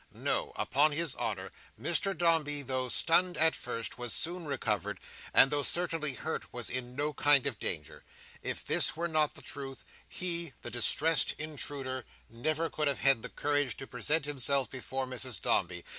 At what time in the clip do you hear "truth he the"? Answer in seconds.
9.43-10.71